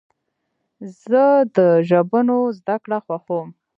زه 1.03 1.23
د 1.55 1.59
ژبونو 1.89 2.37
زدهکړه 2.57 2.97
خوښوم. 3.05 3.49